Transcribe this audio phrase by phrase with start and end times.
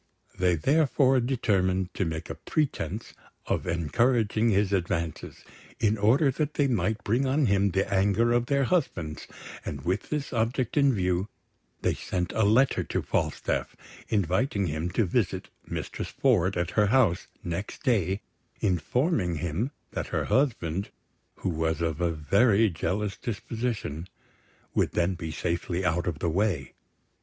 [0.39, 3.13] They therefore determined to make a pretence
[3.45, 5.45] of encouraging his advances,
[5.79, 9.27] in order that they might bring on him the anger of their husbands;
[9.63, 11.29] and with this object in view,
[11.83, 13.75] they sent a letter to Falstaff,
[14.09, 18.21] inviting him to visit Mistress Ford at her house next day,
[18.59, 20.89] informing him that her husband,
[21.35, 24.07] who was of a very jealous disposition,
[24.73, 26.73] would then be safely out of the way.